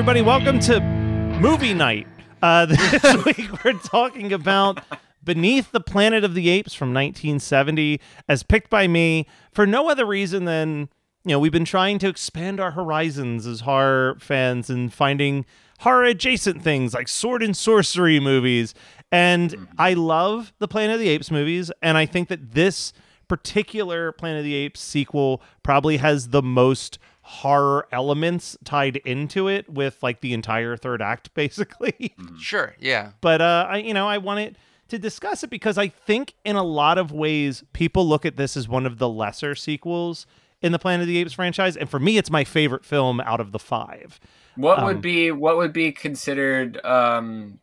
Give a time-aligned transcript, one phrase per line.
[0.00, 0.80] Everybody, welcome to
[1.42, 2.06] Movie Night.
[2.40, 4.82] Uh, this week we're talking about
[5.22, 10.06] Beneath the Planet of the Apes from 1970, as picked by me for no other
[10.06, 10.88] reason than,
[11.26, 15.44] you know, we've been trying to expand our horizons as horror fans and finding
[15.80, 18.72] horror adjacent things like sword and sorcery movies.
[19.12, 22.94] And I love the Planet of the Apes movies, and I think that this
[23.28, 26.98] particular Planet of the Apes sequel probably has the most
[27.30, 32.14] horror elements tied into it with like the entire third act basically.
[32.38, 33.12] Sure, yeah.
[33.20, 34.58] but uh i you know i wanted
[34.88, 38.56] to discuss it because i think in a lot of ways people look at this
[38.56, 40.26] as one of the lesser sequels
[40.60, 41.74] in the planet of the apes franchise.
[41.76, 44.20] And for me it's my favorite film out of the five.
[44.56, 47.60] What Um, would be what would be considered um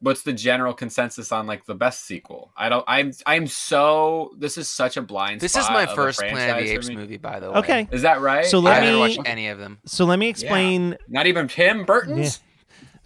[0.00, 2.52] what's the general consensus on like the best sequel?
[2.56, 6.58] I don't I'm I'm so this is such a blind This is my first Planet
[6.58, 7.58] of the Apes movie, by the way.
[7.58, 8.44] okay Is that right?
[8.46, 9.78] So I let haven't me- watched any of them.
[9.86, 12.40] so let me explain Not even Tim Burton's?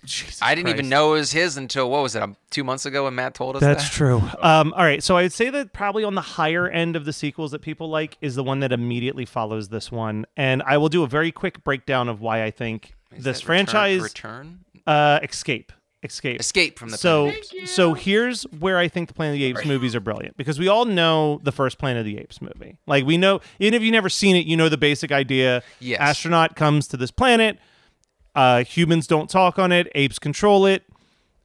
[0.03, 2.23] Jesus I didn't even know it was his until what was it?
[2.23, 3.93] Um, two months ago when Matt told us That's that.
[3.93, 4.23] true.
[4.41, 7.13] Um, all right, so I would say that probably on the higher end of the
[7.13, 10.89] sequels that people like is the one that immediately follows this one, and I will
[10.89, 14.61] do a very quick breakdown of why I think Is this that Return- franchise return,
[14.87, 15.71] uh, escape,
[16.03, 19.39] escape, escape from the so Planet of so here's where I think the Planet of
[19.41, 22.41] the Apes movies are brilliant because we all know the first Planet of the Apes
[22.41, 22.79] movie.
[22.87, 25.63] Like we know, even if you've never seen it, you know the basic idea.
[25.81, 26.01] Yes.
[26.01, 27.59] Astronaut comes to this planet.
[28.35, 29.91] Uh, humans don't talk on it.
[29.95, 30.85] Apes control it.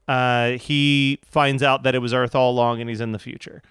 [0.08, 3.62] Uh, he finds out that it was Earth all along, and he's in the future.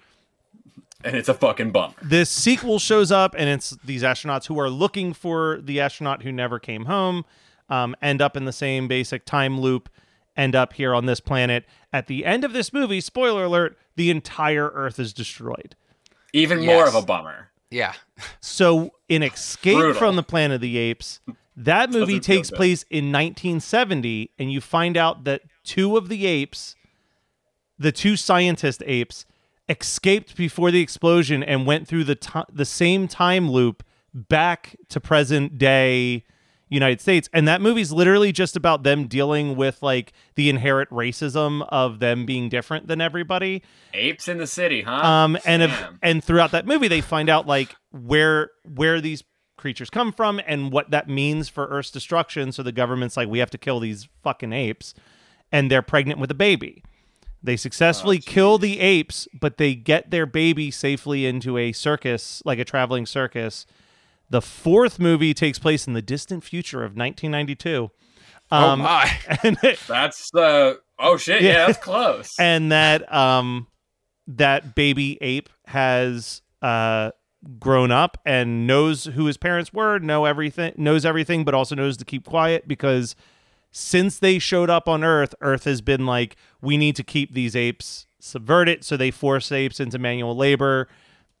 [1.03, 1.93] And it's a fucking bummer.
[2.01, 6.31] This sequel shows up, and it's these astronauts who are looking for the astronaut who
[6.31, 7.25] never came home.
[7.69, 9.89] Um, end up in the same basic time loop.
[10.37, 11.65] End up here on this planet.
[11.93, 15.75] At the end of this movie, spoiler alert: the entire Earth is destroyed.
[16.33, 17.49] Even more of a bummer.
[17.71, 17.93] yeah,
[18.41, 19.97] So, in Escape Brutal.
[19.99, 21.21] from the Planet of the Apes,
[21.55, 26.25] that movie Doesn't takes place in 1970, and you find out that two of the
[26.25, 26.75] apes,
[27.79, 29.25] the two scientist apes,
[29.69, 34.99] escaped before the explosion and went through the ti the same time loop back to
[34.99, 36.25] present day
[36.69, 37.29] United States.
[37.31, 42.25] And that movie's literally just about them dealing with like the inherent racism of them
[42.25, 43.61] being different than everybody.
[43.93, 44.91] Apes in the city, huh?
[44.91, 49.23] Um, and if, and throughout that movie, they find out like where where these
[49.57, 52.51] creatures come from and what that means for Earth's destruction.
[52.51, 54.93] So the government's like, we have to kill these fucking apes,
[55.51, 56.83] and they're pregnant with a baby.
[57.41, 62.57] They successfully kill the apes, but they get their baby safely into a circus, like
[62.57, 63.67] a traveling circus.
[64.29, 67.91] The fourth movie takes place in the distant future of 1992.
[68.51, 69.11] oh Um, my,
[69.43, 69.57] and
[69.87, 71.65] That's uh oh shit, yeah, Yeah.
[71.67, 72.35] that's close.
[72.39, 73.67] and that um
[74.27, 77.11] that baby ape has uh
[77.59, 81.95] grown up and knows who his parents were know everything knows everything but also knows
[81.95, 83.15] to keep quiet because
[83.71, 87.55] since they showed up on earth earth has been like we need to keep these
[87.55, 90.87] apes subverted so they force apes into manual labor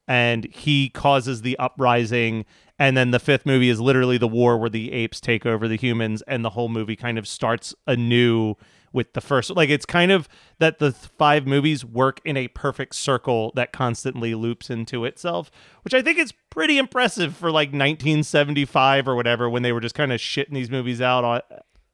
[0.07, 2.45] and he causes the uprising
[2.77, 5.77] and then the fifth movie is literally the war where the apes take over the
[5.77, 8.55] humans and the whole movie kind of starts anew
[8.91, 10.27] with the first like it's kind of
[10.59, 15.51] that the th- five movies work in a perfect circle that constantly loops into itself
[15.83, 19.95] which i think is pretty impressive for like 1975 or whatever when they were just
[19.95, 21.41] kind of shitting these movies out on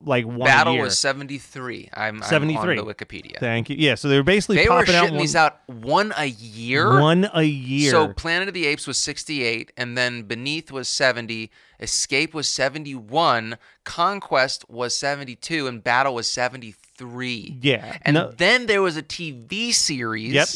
[0.03, 0.83] like one Battle year.
[0.83, 1.89] was 73.
[1.93, 2.57] I'm, 73.
[2.73, 3.39] I'm on the Wikipedia.
[3.39, 5.59] thank you yeah so they were basically they were popping out shitting one, these out
[5.67, 6.99] one a year.
[6.99, 11.49] one a year So Planet of the Apes was 68, and then Beneath was 70,
[11.79, 17.57] Escape was 71, Conquest was 72, and Battle was 73.
[17.61, 20.47] Yeah, And no- then there was a TV series Yep.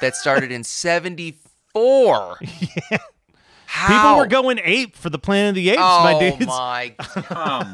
[0.00, 2.38] that started in 74.
[2.40, 2.98] People
[3.74, 4.18] How?
[4.18, 6.38] were going ape for the Planet of the Apes, oh my dudes.
[6.38, 6.94] Come my!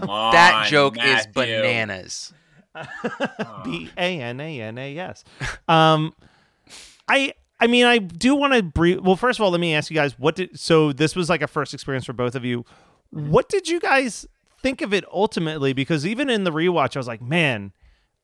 [0.08, 0.32] on.
[0.32, 2.32] that joke is bananas.
[3.64, 5.25] B A N A N A S.
[5.69, 6.14] Um,
[7.06, 9.00] I I mean I do want to brief.
[9.00, 10.58] Well, first of all, let me ask you guys what did.
[10.58, 12.64] So this was like a first experience for both of you.
[13.11, 14.26] What did you guys
[14.62, 15.75] think of it ultimately?
[15.75, 17.73] Because even in the rewatch, I was like, man,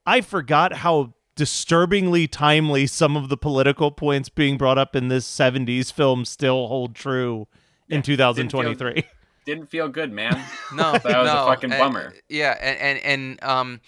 [0.07, 5.31] I forgot how disturbingly timely some of the political points being brought up in this
[5.31, 7.47] 70s film still hold true
[7.89, 9.05] in 2023.
[9.47, 10.43] Didn't feel good, man.
[10.75, 12.15] No, That was a no, fucking and- bummer.
[12.29, 12.99] yeah, and, and
[13.41, 13.81] and um,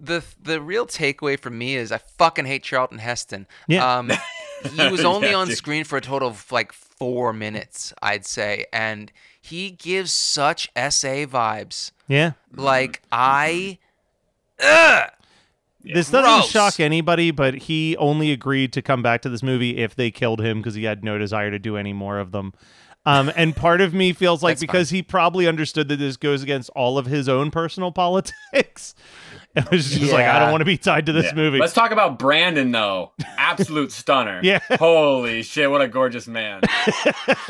[0.00, 3.46] the the real takeaway for me is I fucking hate Charlton Heston.
[3.66, 3.98] Yeah.
[3.98, 4.10] Um,
[4.74, 5.56] he was only Yeah, on dude.
[5.58, 11.26] screen for a total of like four minutes, I'd say, and he gives such SA
[11.26, 11.92] vibes.
[12.08, 12.32] yeah.
[12.54, 13.78] Like I,
[14.62, 15.10] ugh,
[15.82, 16.50] This doesn't Gross.
[16.50, 20.40] shock anybody, but he only agreed to come back to this movie if they killed
[20.40, 22.52] him because he had no desire to do any more of them.
[23.08, 26.42] Um, and part of me feels like That's because he probably understood that this goes
[26.42, 28.94] against all of his own personal politics,
[29.56, 31.34] it was just like, I don't want to be tied to this Yeah.
[31.34, 31.58] movie.
[31.58, 33.12] Let's talk about Brandon though.
[33.38, 34.40] Absolute stunner.
[34.42, 34.58] Yeah.
[34.78, 36.60] Holy shit, what a gorgeous man.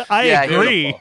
[0.09, 0.95] I Yeah, agree.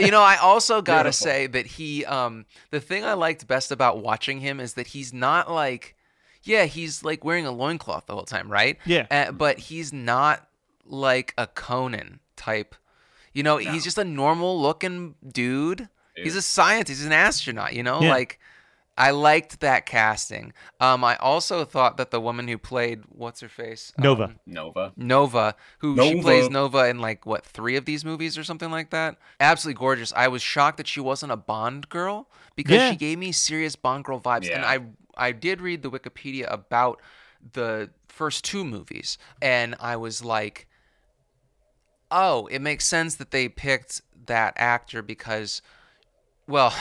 [0.00, 3.98] You know, I also gotta say that he, um, the thing I liked best about
[4.02, 5.94] watching him is that he's not like,
[6.42, 8.78] yeah, he's like wearing a loincloth the whole time, right?
[8.84, 9.06] Yeah.
[9.10, 10.46] Uh, but he's not
[10.84, 12.74] like a Conan type.
[13.36, 15.88] You know, he's just a normal looking dude.
[16.14, 16.98] He's a scientist.
[17.00, 17.74] He's an astronaut.
[17.74, 18.10] You know, Yeah.
[18.10, 18.40] like
[18.98, 20.54] I liked that casting.
[20.80, 24.24] Um, I also thought that the woman who played what's her face Nova.
[24.24, 24.92] Um, Nova.
[24.96, 28.88] Nova, who she plays Nova in like what three of these movies or something like
[28.90, 29.18] that.
[29.38, 30.14] Absolutely gorgeous.
[30.16, 32.90] I was shocked that she wasn't a Bond girl because Yeah.
[32.92, 34.50] she gave me serious Bond girl vibes.
[34.50, 34.78] And I
[35.18, 37.02] I did read the Wikipedia about
[37.52, 40.65] the first two movies, and I was like,
[42.10, 45.62] oh, it makes sense that they picked that actor because.
[46.48, 46.72] Well,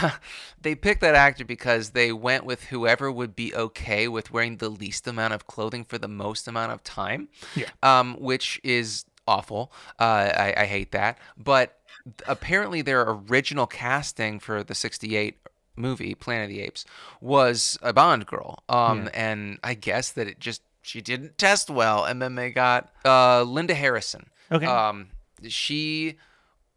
[0.62, 4.70] they picked that actor because they went with whoever would be okay with wearing the
[4.70, 7.30] least amount of clothing for the most amount of time.
[7.56, 7.70] Yeah.
[7.82, 9.72] Um, which is awful.
[10.00, 11.18] Uh, I, I hate that.
[11.36, 11.80] But
[12.28, 15.38] apparently, their original casting for the '68
[15.76, 16.86] movie Planet of the Apes
[17.22, 18.64] was a Bond girl.
[18.70, 22.92] Um, and I guess that it just she didn't test well, and then they got
[23.04, 24.28] uh, Linda Harrison.
[24.52, 24.66] Okay.
[24.66, 25.08] Um,
[25.48, 26.16] she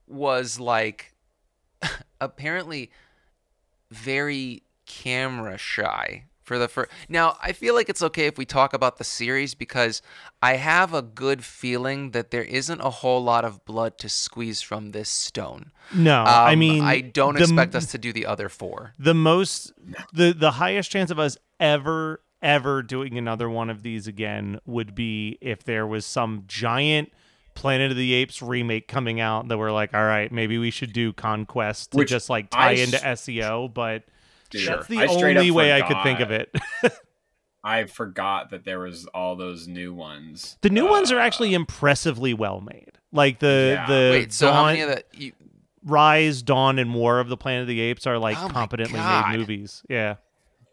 [0.07, 1.15] was like
[2.21, 2.91] apparently
[3.91, 6.91] very camera shy for the first.
[7.11, 10.01] Now, I feel like it's okay if we talk about the series because
[10.43, 14.63] I have a good feeling that there isn't a whole lot of blood to squeeze
[14.63, 15.73] from this stone.
[15.95, 18.95] No, I Um, mean, I don't the- expect us to do the other four.
[18.99, 19.73] the most
[20.13, 24.95] the the highest chance of us ever ever doing another one of these again would
[24.95, 27.13] be if there was some giant
[27.59, 30.93] Planet of the Apes remake coming out that we're like, all right, maybe we should
[30.93, 34.05] do Conquest to Which just like I tie s- into SEO, but
[34.50, 36.55] Dude, that's the I straight up only way I could think of it.
[37.65, 40.57] I forgot that there was all those new ones.
[40.62, 42.93] the new ones are Uh, actually impressively well made.
[43.12, 43.87] Like the Yeah.
[43.87, 45.33] the Wait, so how Dawn- many of the you,
[45.85, 48.99] Rise, Dawn, and War of the Planet of the Apes are like Oh my competently
[48.99, 49.31] God.
[49.31, 49.83] made movies.
[49.88, 50.17] Yeah.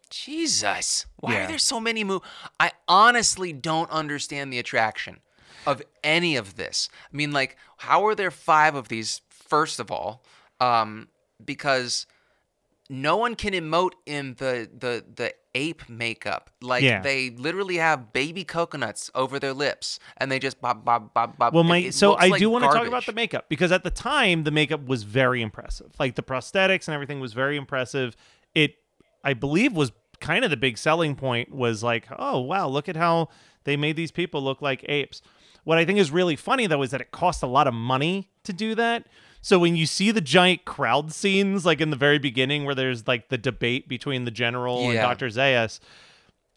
[0.10, 1.44] Jesus, why Yeah.
[1.44, 2.28] are there so many movies?
[2.60, 5.20] I honestly don't understand the attraction
[5.66, 6.90] of any of this.
[7.12, 9.22] I mean, like, how are there five of these?
[9.30, 10.24] First of all,
[10.60, 11.08] um,
[11.44, 12.08] because
[12.90, 16.50] no one can emote in the the the ape makeup.
[16.62, 17.02] Like Yeah.
[17.02, 21.54] they literally have baby coconuts over their lips, and they just bob bob bob bob.
[21.54, 23.84] Well, my it so I like do want to talk about the makeup because at
[23.84, 25.92] the time the makeup was very impressive.
[26.00, 28.16] Like the prosthetics and everything was very impressive.
[28.54, 28.76] It,
[29.24, 31.54] I believe, was kind of the big selling point.
[31.54, 33.30] Was like, oh wow, look at how
[33.66, 35.22] they made these people look like apes.
[35.64, 38.30] What I think is really funny though is that it cost a lot of money
[38.44, 39.08] to do that.
[39.42, 43.08] So when you see the giant crowd scenes, like in the very beginning, where there's
[43.08, 45.28] like the debate between the general and Dr.
[45.28, 45.80] Zaius,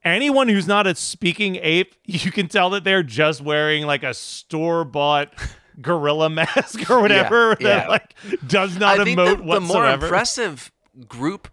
[0.05, 4.15] anyone who's not a speaking ape, you can tell that they're just wearing like a
[4.15, 5.35] store bought
[5.83, 7.89] gorilla mask or whatever that yeah.
[7.89, 8.15] like
[8.47, 10.73] does not I think emote the, the more impressive
[11.07, 11.49] group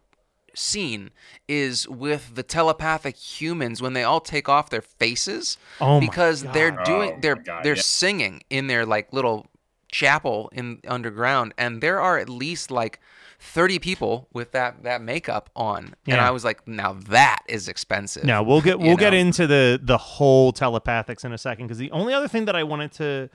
[0.56, 1.12] scene
[1.48, 6.44] is with the telepathic humans when they all take off their faces Oh my because
[6.44, 7.82] they're doing Oh they're my God, they're yeah.
[7.82, 9.48] singing in their like little
[9.92, 13.00] chapel in underground and there are at least like
[13.40, 18.24] 30 people with that that makeup on and I was like now that is expensive.
[18.24, 21.92] now we'll get we'll get into the the whole telepathics in a second because the
[21.92, 23.30] only other thing that I wanted to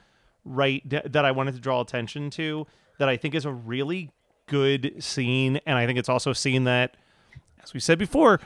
[0.44, 2.66] write that I wanted to draw attention to
[2.98, 4.10] that I think is a really
[4.46, 6.96] good scene, and I think it's also a scene that,
[7.62, 8.40] as we said before,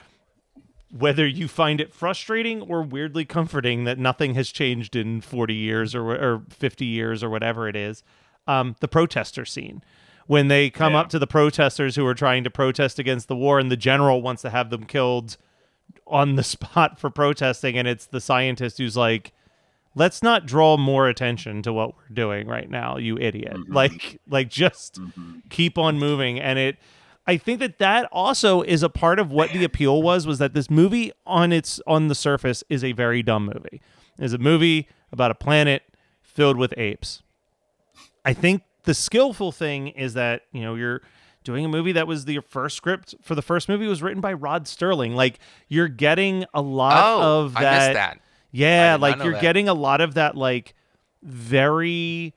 [0.96, 5.94] whether you find it frustrating or weirdly comforting that nothing has changed in 40 years
[5.94, 8.02] or, or 50 years or whatever it is,
[8.46, 9.82] um, the protester scene.
[10.26, 11.00] When they come Yeah.
[11.00, 14.22] up to the protesters who are trying to protest against the war, and the general
[14.22, 15.36] wants to have them killed
[16.06, 19.32] on the spot for protesting, and it's the scientist who's like,
[19.96, 24.48] let's not draw more attention to what we're doing right now you idiot like like
[24.48, 24.98] just
[25.50, 26.76] keep on moving and it
[27.26, 30.54] i think that that also is a part of what the appeal was was that
[30.54, 33.80] this movie on its on the surface is a very dumb movie
[34.18, 35.82] is a movie about a planet
[36.22, 37.22] filled with apes
[38.24, 41.00] i think the skillful thing is that you know you're
[41.44, 44.32] doing a movie that was the first script for the first movie was written by
[44.32, 45.38] rod serling like
[45.68, 48.20] you're getting a lot Oh, of I that missed that.
[48.50, 49.42] yeah, like you're that.
[49.42, 50.74] getting a lot of that like
[51.22, 52.34] very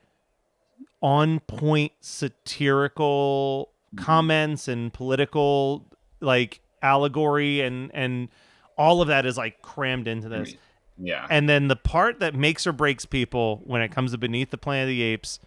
[1.00, 3.70] on point satirical.
[3.94, 4.04] Mm-hmm.
[4.04, 5.86] comments and political
[6.20, 8.28] like allegory and and
[8.76, 10.54] all of that is like crammed into this.
[10.98, 11.26] Yeah.
[11.30, 14.58] And then the part that makes or breaks people when it comes to Beneath the
[14.58, 15.40] Planet of the Apes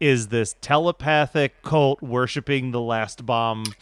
[0.00, 3.64] is this telepathic cult worshiping the last bomb.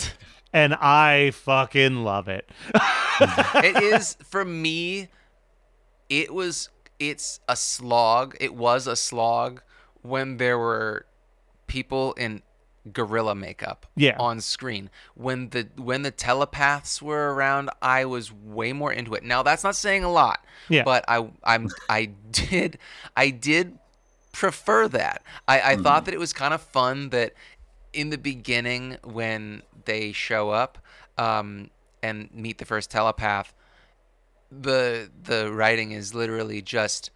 [0.53, 2.49] And I fucking love it.
[2.73, 3.65] Mm-hmm.
[3.65, 5.09] it is for me
[6.09, 6.69] it was
[7.01, 9.63] it's a slog it was a slog
[10.03, 11.07] when there were
[11.67, 12.43] people in
[12.93, 14.17] gorilla makeup Yeah.
[14.19, 19.25] on screen when the when the telepaths were around i was way more into it
[19.25, 20.83] now that's not saying a lot Yeah.
[20.85, 22.79] but i i'm i did
[23.17, 23.79] i did
[24.33, 27.33] prefer that i i thought that it was kind of fun that
[27.95, 30.77] in the beginning when they show up
[31.17, 31.71] um
[32.03, 33.55] and meet the first telepath
[34.51, 37.11] the the writing is literally just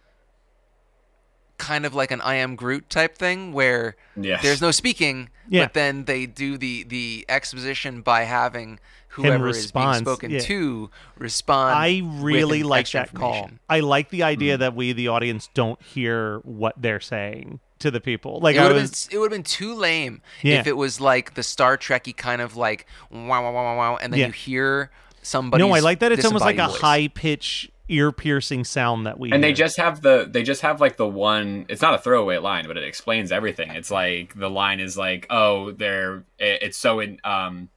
[1.59, 4.41] kind of like an I am Groot type thing where Yes.
[4.41, 5.65] there's no speaking, Yeah.
[5.65, 10.39] but then they do the the exposition by having whoever is being spoken yeah.
[10.39, 11.75] to respond.
[11.77, 13.51] I really an like extra that call.
[13.69, 14.59] I like the idea mm.
[14.59, 18.39] that we, the audience, don't hear what they're saying to the people.
[18.39, 20.59] Like It would have was, been it would have been too lame Yeah.
[20.59, 23.97] if it was like the Star Trekky kind of like wow wow wow wow wow,
[23.97, 24.27] and then Yeah.
[24.27, 25.63] you hear somebody.
[25.63, 26.11] no, I like that.
[26.11, 29.31] It's almost like a high pitch, ear piercing sound that we.
[29.31, 29.55] and they hear.
[29.55, 32.77] just have the they just have like the one it's not a throwaway line but
[32.77, 37.19] it explains everything it's like the line is like oh they're it- it's so in
[37.23, 37.69] um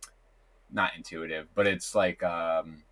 [0.71, 2.83] not intuitive but it's like um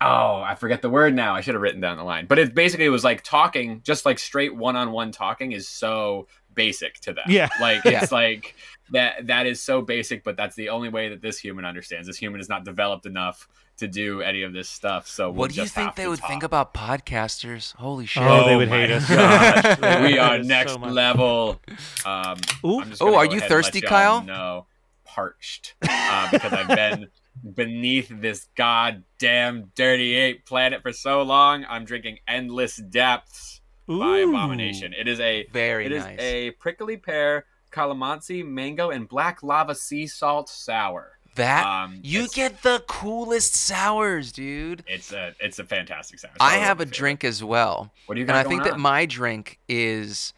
[0.00, 2.54] oh i forget the word now i should have written down the line but it
[2.54, 6.26] basically it was like talking just like straight one-on-one talking is so
[6.58, 7.48] basic to them Yeah.
[7.60, 8.02] like Yeah.
[8.02, 8.54] it's like
[8.90, 12.16] that that is so basic but that's the only way that this human understands this
[12.18, 13.46] human is not developed enough
[13.76, 16.18] to do any of this stuff so we'll What do you think they to would
[16.20, 17.74] think about podcasters?
[17.76, 18.24] Holy shit!
[18.26, 19.08] Oh, they would hate us.
[19.08, 19.78] gosh.
[19.78, 21.60] They would we are us so next level.
[22.04, 22.80] Um, Ooh.
[22.80, 24.22] I'm just Oh, are you ahead and let thirsty, Kyle?
[24.24, 24.66] No,
[25.04, 27.06] parched uh, because I've been
[27.54, 31.64] beneath this goddamn dirty ape planet for so long.
[31.68, 33.57] I'm drinking endless depths
[33.88, 34.28] by Ooh.
[34.28, 34.92] Abomination.
[34.92, 36.18] It is a Very it is nice.
[36.20, 41.18] a prickly pear, calamansi, mango, and black lava sea salt sour.
[41.34, 44.82] That Um, you get the coolest sours, dude.
[44.88, 46.32] It's a it's a fantastic sour.
[46.34, 46.96] It's I have a favorite.
[46.96, 50.32] drink as well, What do you and I going think that my drink is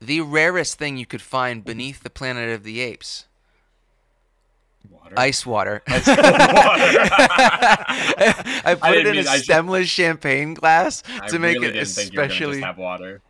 [0.00, 3.26] the rarest thing you could find beneath the Planet of the Apes.
[4.90, 5.14] Water.
[5.18, 5.82] Ice water.
[5.88, 6.02] Water.
[8.64, 11.54] I put it didn't in a mean- I should- stemless champagne glass I to make
[11.56, 12.54] really it didn't think you were especially.
[12.54, 13.20] just have water.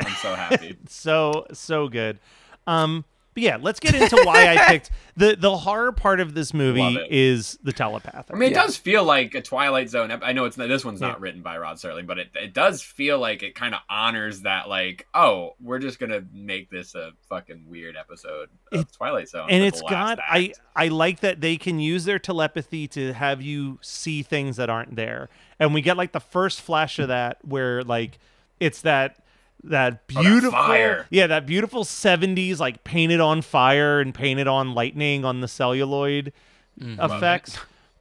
[0.00, 0.76] I'm so happy.
[0.88, 2.18] so so good.
[2.66, 6.52] Um, but yeah, let's get into why I picked the the horror part of this
[6.54, 8.30] movie is the telepath.
[8.30, 8.62] I mean, it Yeah.
[8.62, 10.10] does feel like a Twilight Zone.
[10.22, 11.16] I know it's this one's not Yeah.
[11.20, 14.68] written by Rod Serling, but it, it does feel like it kind of honors that.
[14.68, 19.62] Like, oh, we're just gonna make this a fucking weird episode of Twilight Zone, and
[19.62, 20.52] it's got last I.
[20.74, 24.96] I like that they can use their telepathy to have you see things that aren't
[24.96, 25.28] there.
[25.58, 28.18] And we get like the first flash of that where like
[28.58, 29.21] it's that
[29.64, 31.06] that Oh, that beautiful fire.
[31.10, 36.32] yeah that beautiful 70s like painted on fire and painted on lightning on the celluloid
[36.80, 37.58] effects.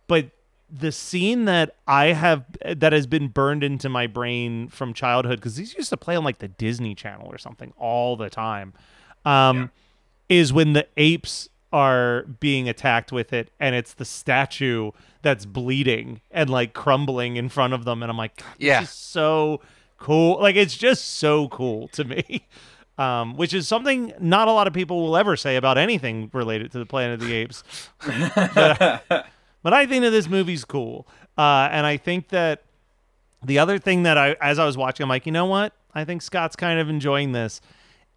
[0.07, 0.31] But
[0.73, 5.55] the scene that i have that has been burned into my brain from childhood because
[5.57, 8.71] these used to play on like the disney channel or something all the time
[9.25, 9.69] um
[10.29, 14.91] is when the apes are being attacked with it, and it's the statue
[15.21, 18.83] that's bleeding and like crumbling in front of them, and I'm like, Yeah.
[18.83, 19.61] so
[20.01, 20.41] cool.
[20.41, 22.47] Like it's just so cool to me.
[22.97, 26.71] Um, which is something not a lot of people will ever say about anything related
[26.73, 27.63] to the Planet of the Apes.
[28.05, 29.03] but,
[29.63, 32.61] but I think that this movie's cool, uh, and I think that
[33.43, 35.73] the other thing that I, as I was watching, I'm like, you know what?
[35.95, 37.59] I think Scott's kind of enjoying this.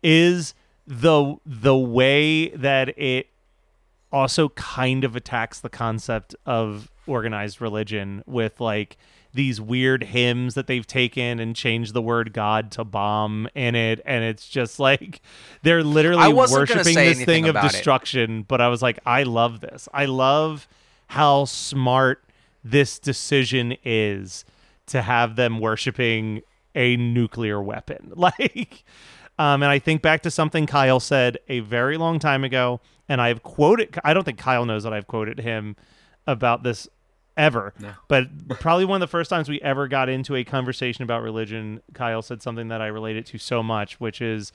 [0.02, 0.54] Is
[0.86, 3.28] the the way that it
[4.12, 8.98] also kind of attacks the concept of organized religion with like
[9.34, 14.00] these weird hymns that they've taken and changed the word God to bomb in it,
[14.06, 15.20] and it's just like
[15.62, 17.72] they're literally I wasn't gonna worshiping this thing of about it.
[17.72, 18.42] destruction.
[18.42, 19.88] But I was like, I love this.
[19.92, 20.68] I love
[21.08, 22.24] how smart
[22.62, 24.44] this decision is
[24.86, 26.42] to have them worshiping
[26.74, 28.12] a nuclear weapon.
[28.16, 28.84] Like,
[29.36, 33.20] um, and I think back to something Kyle said a very long time ago, and
[33.20, 33.98] I've quoted.
[34.04, 35.74] I don't think Kyle knows that I've quoted him
[36.26, 36.88] about this
[37.36, 37.74] ever,
[38.08, 38.28] but
[38.60, 42.22] probably one of the first times we ever got into a conversation about religion, Kyle
[42.22, 44.52] said something that I related to so much, which is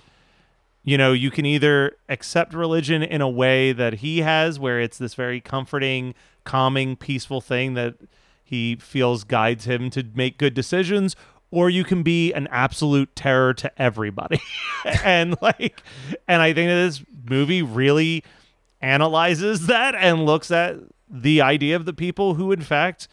[0.83, 4.97] you know, you can either accept religion in a way that he has, where it's
[4.97, 7.95] this very comforting, calming, peaceful thing that
[8.43, 11.15] he feels guides him to make good decisions,
[11.51, 14.41] or you can be an absolute terror to everybody.
[15.03, 15.83] and like,
[16.27, 18.23] and I think that this movie really
[18.81, 20.77] analyzes that and looks at
[21.09, 23.07] the idea of the people who, in fact,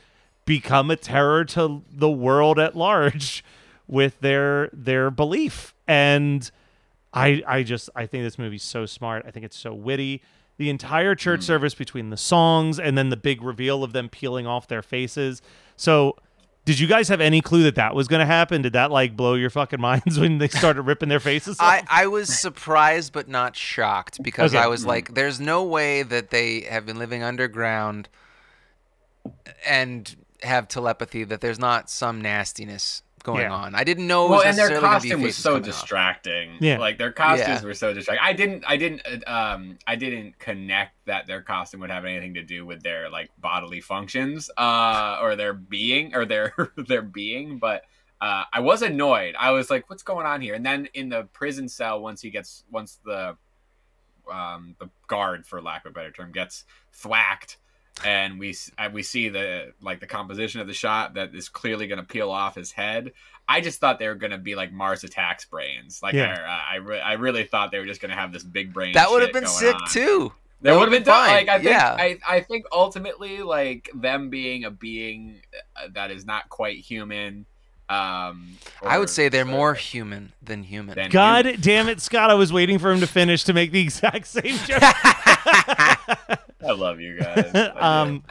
[0.44, 3.44] become a terror to the world at large
[3.86, 6.50] with their their belief and
[7.16, 9.24] I I just I think this movie's so smart.
[9.26, 10.22] I think it's so witty.
[10.58, 11.46] The entire church hmm.
[11.46, 15.42] service between the songs and then the big reveal of them peeling off their faces.
[15.76, 16.16] So,
[16.66, 18.60] did you guys have any clue that that was going to happen?
[18.60, 21.64] Did that like blow your fucking minds when they started ripping their faces off?
[21.66, 24.62] I, I was surprised but not shocked because Okay.
[24.62, 28.08] I was like, there's no way that they have been living underground
[29.66, 33.52] and have telepathy that there's not some nastiness going Yeah.
[33.52, 33.74] on.
[33.74, 34.24] I didn't know.
[34.26, 35.66] It well, was and their necessarily gonna be costume was so coming off.
[35.66, 36.56] distracting.
[36.60, 36.78] Yeah.
[36.78, 37.66] like their costumes Yeah.
[37.66, 38.24] were so distracting.
[38.26, 42.34] I didn't, I didn't, uh, um, I didn't connect that their costume would have anything
[42.34, 47.58] to do with their like bodily functions, uh, or their being, or their their being.
[47.58, 47.82] But
[48.20, 49.34] uh, I was annoyed.
[49.38, 52.30] I was like, "What's going on here?" And then in the prison cell, once he
[52.30, 53.36] gets, once the
[54.32, 57.58] um, the guard, for lack of a better term, gets thwacked,
[58.04, 61.86] and we uh, we see the like the composition of the shot that is clearly
[61.86, 63.12] going to peel off his head.
[63.48, 66.00] I just thought they were going to be like Mars Attacks brains.
[66.02, 66.36] Like Yeah.
[66.48, 68.92] I, I, re- I really thought they were just going to have this big brain.
[68.94, 69.88] That would have been sick on.
[69.88, 70.32] too.
[70.62, 71.28] That would have been fine.
[71.28, 71.36] fine.
[71.36, 71.96] Like I think, yeah.
[71.96, 75.36] I, I think ultimately, like them being a being
[75.76, 77.46] uh, that is not quite human.
[77.88, 78.48] Um,
[78.82, 80.96] I would say they're the- more human than human.
[80.96, 81.60] than God human.
[81.60, 82.30] damn it, Scott!
[82.30, 84.82] I was waiting for him to finish to make the exact same joke.
[86.08, 87.50] I love you guys.
[87.54, 88.24] I um,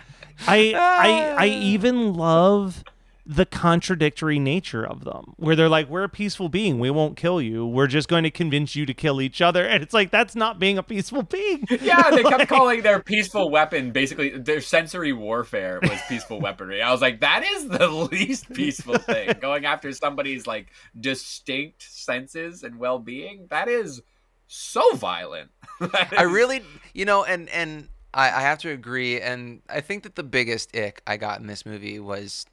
[0.48, 2.84] I I I even love
[3.28, 6.78] the contradictory nature of them, where they're like, "We're a peaceful being.
[6.80, 7.66] We won't kill you.
[7.66, 10.60] We're just going to convince you to kill each other." And it's like that's not
[10.60, 11.66] being a peaceful being.
[11.82, 16.84] Yeah, they kept Like- calling their peaceful weapon basically their sensory warfare was peaceful weaponry.
[16.84, 19.34] I was like, that is the least peaceful thing.
[19.42, 20.68] Going after somebody's like
[21.00, 24.02] distinct senses and well being, that is
[24.48, 25.52] so violent.
[25.80, 26.62] That I really,
[26.94, 29.20] you know, and and I, I have to agree.
[29.22, 32.46] And I think that the biggest ick I got in this movie was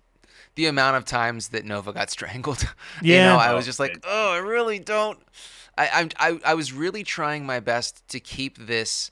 [0.55, 2.63] the amount of times that Nova got strangled.
[3.03, 3.25] you Yeah.
[3.25, 5.19] know, I Oh, was just like, oh, I really don't.
[5.79, 9.11] I, I'm- I I was really trying my best to keep this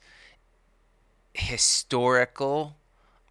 [1.33, 2.75] historical.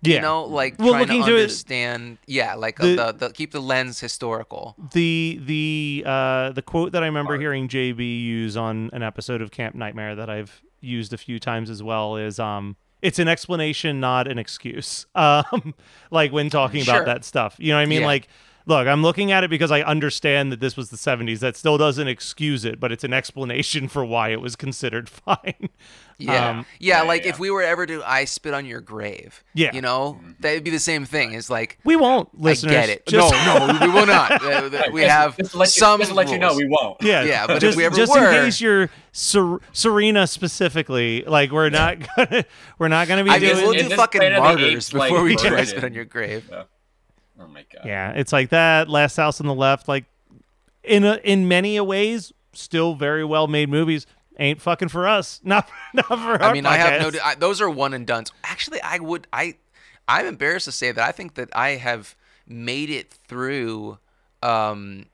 [0.02, 0.16] Yeah.
[0.16, 2.18] You know, like Well, trying looking to it- understand.
[2.26, 4.74] yeah, like uh, The- the, the keep the lens historical.
[4.94, 9.50] the the uh the quote that I remember hearing JB use on an episode of
[9.50, 14.00] Camp Nightmare that I've used a few times as well is um it's an explanation
[14.00, 15.74] not an excuse um
[16.10, 16.94] like when talking Sure.
[16.94, 18.06] about that stuff you know what I mean Yeah.
[18.06, 18.28] like
[18.70, 21.76] look I'm looking at it because I understand that this was the 70s that still
[21.76, 25.68] doesn't excuse it but it's an explanation for why it was considered fine
[26.18, 26.98] Yeah, Um, yeah.
[26.98, 27.30] yeah, Like yeah.
[27.30, 29.70] if we were ever to "I spit on your grave," Yeah.
[29.72, 31.32] you know, that'd be the same thing.
[31.32, 33.06] It's like we won't listeners I get it.
[33.06, 34.42] Just- no, no, we will not.
[34.92, 37.02] We Just- have just to let you, some just to let you know we won't.
[37.02, 41.50] Yeah, Yeah, but if we ever just were- in case you're Ser- Serena specifically, like
[41.52, 42.44] we're not gonna
[42.78, 43.56] we're not gonna be I doing.
[43.56, 45.66] mean, we'll do fucking Planet of the martyrs Apes, like, before we do "I version?
[45.66, 46.50] spit on your grave."
[47.40, 47.82] Oh my god.
[47.84, 48.88] yeah, it's like that.
[48.88, 50.04] Last House on the Left, like
[50.84, 54.06] in a, in many a ways, still very well made movies.
[54.38, 55.40] Ain't fucking for us.
[55.44, 57.18] Not not for our I mean, I have no.
[57.22, 58.32] I, those are one and done's.
[58.44, 59.26] Actually, I would.
[59.32, 59.56] I.
[60.08, 62.14] I'm embarrassed to say that I think that I have
[62.46, 63.98] made it through.
[64.42, 65.06] Um,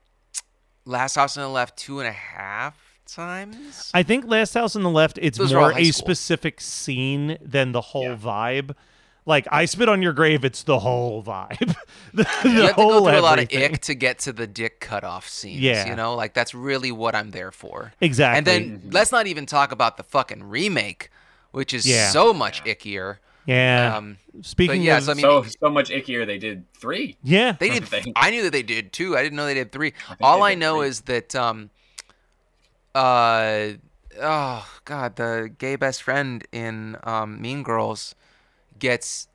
[0.85, 3.91] Last House on the Left two and a half times.
[3.93, 5.93] I think Last House on the Left, it's Those more a school.
[5.93, 8.17] specific scene than the whole Yeah.
[8.17, 8.75] vibe.
[9.27, 11.59] Like I spit on your grave, it's the whole vibe.
[12.15, 14.33] the, the you have to whole go through a lot of ick to get to
[14.33, 15.61] the dick cutoff scenes.
[15.61, 15.89] Yeah.
[15.89, 17.93] You know, like that's really what I'm there for.
[18.01, 18.39] Exactly.
[18.39, 21.11] And then let's not even talk about the fucking remake,
[21.51, 22.11] which is Yeah.
[22.11, 23.19] so much ickier.
[23.47, 23.97] Yeah.
[23.97, 26.25] Um, Speaking yeah, of, so I mean- so so much ickier.
[26.27, 27.17] They did three.
[27.25, 27.89] yeah, They did.
[27.89, 28.13] Something.
[28.15, 29.17] I knew that they did two.
[29.17, 29.91] I didn't know they did three.
[29.91, 30.89] think All they I know three.
[30.89, 31.71] is that um,
[32.95, 33.69] uh,
[34.21, 38.15] oh god, the gay best friend in um, Mean Girls
[38.79, 39.29] gets.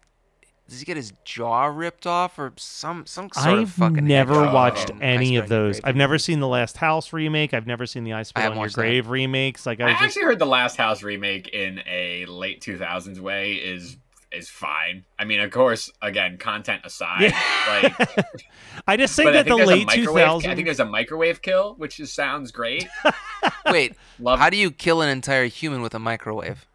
[0.67, 4.06] Does he get his jaw ripped off or some some sort of I've fucking?
[4.06, 5.82] never hedgehog watched oh, in any of Spit on Your those.
[5.84, 7.54] I've never seen the Last House remake.
[7.54, 8.82] I've never seen the I Spit I on Your watched that.
[8.82, 9.65] Grave remakes.
[9.65, 13.19] Like I I was just, actually heard the Last House remake in a late 2000s
[13.19, 13.97] way is
[14.32, 15.04] is fine.
[15.19, 17.34] I mean, of course, again, content aside,
[17.67, 17.93] like,
[18.88, 20.45] I just think that think the there's a late two microwave.
[20.45, 22.88] I think there's a microwave kill, which just sounds great.
[23.65, 24.39] Wait, Love.
[24.39, 26.65] how do you kill an entire human with a microwave?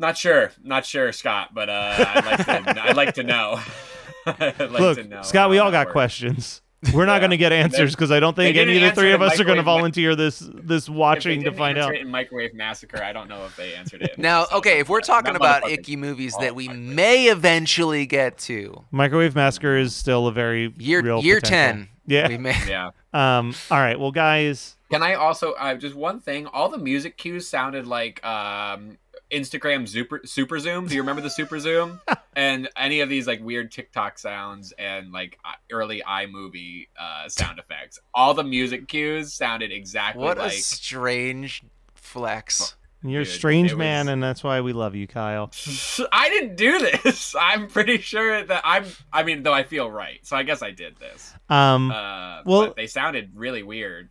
[0.00, 2.82] Not sure, not sure, Scott, but uh, I'd like to.
[2.84, 3.60] I'd like to know.
[4.26, 5.92] I'd like Look, to know Scott, we all got works.
[5.92, 6.62] questions.
[6.94, 7.18] We're not Yeah.
[7.20, 9.44] going to get answers because I don't think any of the three of us are
[9.44, 11.94] going to volunteer this this If they watching to didn't find out.
[11.94, 13.02] in Microwave Massacre.
[13.02, 14.18] I don't know if they answered it.
[14.18, 16.94] Now, okay, if we're talking about icky movies that we my goodness.
[16.96, 21.84] may eventually get to, Microwave Massacre is still a very year real year potential.
[21.84, 22.28] ten, Yeah.
[22.28, 22.56] we may.
[22.66, 22.92] Yeah.
[23.12, 23.54] Um.
[23.70, 24.00] All right.
[24.00, 24.76] Well, guys.
[24.90, 26.46] Can I also uh, just one thing?
[26.46, 28.96] All the music cues sounded like um,
[29.30, 30.86] Instagram super super zoom.
[30.86, 32.00] Do you remember the super zoom?
[32.36, 37.58] and any of these like weird TikTok sounds and like uh, early iMovie uh, sound
[37.58, 37.98] effects.
[38.14, 40.52] All the music cues sounded exactly What a like.
[40.52, 41.62] strange
[41.94, 42.76] flex.
[43.02, 45.50] You're a strange it man, was- and that's why we love you, Kyle.
[46.12, 47.34] I didn't do this.
[47.40, 48.84] I'm pretty sure that I'm.
[49.10, 51.32] I mean, though I feel right, so I guess I did this.
[51.48, 51.90] Um.
[51.90, 54.10] Uh, Well- but they sounded really weird.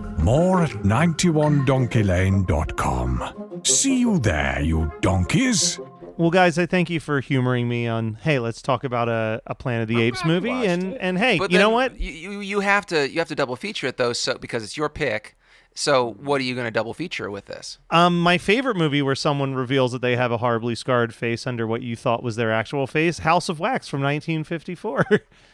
[0.21, 3.61] More at 91donkeylane.com.
[3.63, 5.79] See you there, you donkeys.
[6.17, 8.19] Well, guys, I thank you for humoring me on.
[8.21, 11.17] Hey, let's talk about a, a Planet of the Apes glad you movie, and and
[11.17, 11.99] hey, But you know then what?
[11.99, 14.77] You, you you have to you have to double feature it though, so because it's
[14.77, 15.35] your pick.
[15.73, 17.79] So what are you going to double feature with this?
[17.89, 21.65] Um, my favorite movie where someone reveals that they have a horribly scarred face under
[21.65, 25.05] what you thought was their actual face, House of Wax from 1954.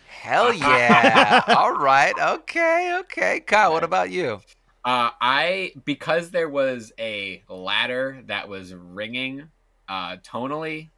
[0.08, 1.44] Hell yeah!
[1.48, 3.42] All right, okay, okay.
[3.42, 4.42] Kyle, what about you?
[4.88, 9.50] Uh, I because there was a ladder that was ringing
[9.90, 10.92] uh, tonally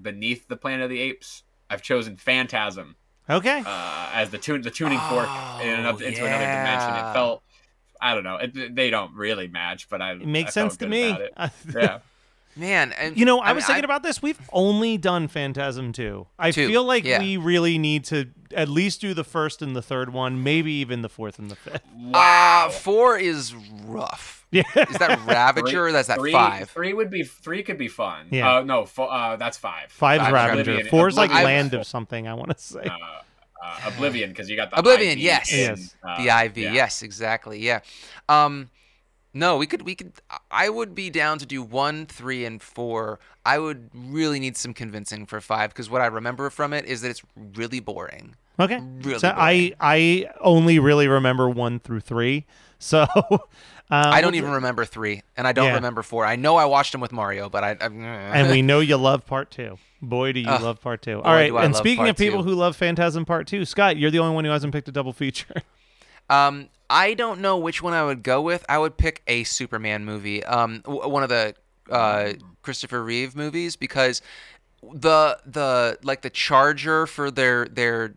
[0.00, 1.42] beneath the Planet of the Apes.
[1.68, 2.94] I've chosen Phantasm
[3.28, 3.64] okay.
[3.66, 5.26] uh, as the tune the tuning fork
[5.60, 6.94] in, Oh, into another dimension.
[6.94, 7.42] It felt
[8.00, 8.36] I don't know.
[8.36, 11.18] It, they don't really match, but I It makes I sense to me.
[11.74, 11.98] Yeah.
[12.56, 14.20] Man, and You know, I, I was mean, thinking about this.
[14.22, 16.26] We've only done Phantasm 2.
[16.38, 17.18] I Two, feel like yeah.
[17.18, 21.00] we really need to at least do the first and the third one, maybe even
[21.00, 21.80] the fourth and the fifth.
[22.12, 24.40] Uh, four is rough.
[24.52, 24.64] Yeah.
[24.76, 25.86] Is that Ravager?
[25.86, 26.68] or that's that three, five.
[26.68, 28.26] Three would be three could be fun.
[28.30, 28.56] Yeah.
[28.56, 29.90] Uh, no, fo- uh, that's five.
[29.90, 30.60] Five's Five's Ravager.
[30.72, 32.84] Oblivion- Four's like Oblivion- Land of something, I want to say.
[32.84, 32.90] Uh,
[33.64, 35.96] uh, Oblivion because you got the Oblivion, IV yes, in, Yes.
[36.06, 36.72] uh, the IV, yeah.
[36.74, 37.80] yes, exactly, yeah.
[38.28, 38.68] Um,
[39.34, 40.12] no, we could, we could.
[40.50, 43.18] I would be down to do one, three, and four.
[43.44, 47.00] I would really need some convincing for five because what I remember from it is
[47.02, 47.22] that it's
[47.56, 48.34] really boring.
[48.60, 48.78] Okay.
[49.02, 52.46] Really so I I only really remember one through three.
[52.82, 53.38] So uh,
[53.90, 55.74] I don't even remember three, and I don't Yeah.
[55.76, 56.26] remember four.
[56.26, 57.70] I know I watched them with Mario, but I.
[57.80, 59.78] I and we know you love part two.
[60.00, 61.18] Boy, do you Ugh, love part two.
[61.18, 61.52] boy, All right.
[61.52, 62.48] And speaking of people two.
[62.50, 65.12] who love Phantasm Part Two, Scott, you're the only one who hasn't picked a double
[65.12, 65.62] feature.
[66.28, 68.66] Um, I don't know which one I would go with.
[68.68, 71.54] I would pick a Superman movie, um, w- one of the
[71.90, 74.20] uh, Christopher Reeve movies, because
[74.82, 78.14] the the like the charger for their their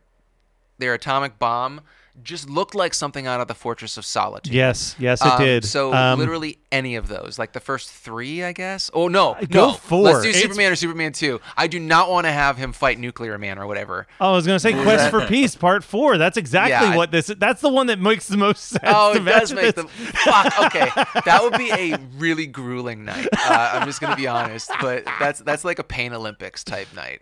[0.77, 1.81] their atomic bomb
[2.23, 4.53] just looked like something out of the Fortress of Solitude.
[4.53, 5.65] Yes, yes, it Um, did.
[5.65, 8.89] So Um, literally any of those, like the first three, I guess.
[8.93, 9.73] Oh no, Go no.
[9.73, 11.39] for Let's do It's- Superman or Superman Two.
[11.55, 14.07] I do not want to have him fight Nuclear Man or whatever.
[14.19, 16.17] Oh, I was gonna say Quest for Peace Part Four.
[16.17, 16.95] That's exactly Yeah.
[16.95, 17.27] what this.
[17.37, 18.83] That's the one that makes the most sense.
[18.85, 19.73] Oh, it does make this.
[19.75, 19.87] them.
[19.87, 20.59] Fuck.
[20.67, 20.89] Okay,
[21.25, 23.27] that would be a really grueling night.
[23.37, 27.21] Uh, I'm just gonna be honest, but that's that's like a Pain Olympics type night.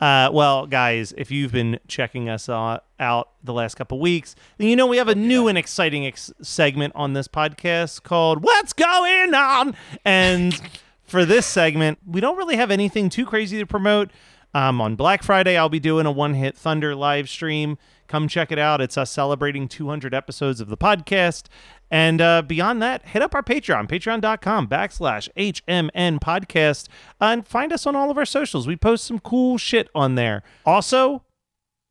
[0.00, 4.68] Uh, well, guys, if you've been checking us out, out the last couple weeks, then
[4.68, 8.72] you know we have a new and exciting ex- segment on this podcast called "What's
[8.72, 10.60] Going On." And
[11.04, 14.10] for this segment, we don't really have anything too crazy to promote.
[14.52, 17.76] Um, on Black Friday, I'll be doing a One Hit Thunder live stream.
[18.06, 18.80] Come check it out.
[18.80, 21.46] It's us celebrating 200 episodes of the podcast.
[21.90, 26.88] And uh, beyond that, hit up our Patreon, patreon.com backslash HMN podcast,
[27.20, 28.66] and find us on all of our socials.
[28.66, 30.42] We post some cool shit on there.
[30.66, 31.22] Also,